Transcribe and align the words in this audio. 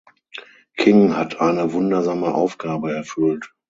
King 0.77 1.15
hat 1.15 1.39
eine 1.41 1.73
wundersame 1.73 2.33
Aufgabe 2.33 2.91
erfüllt. 2.91 3.53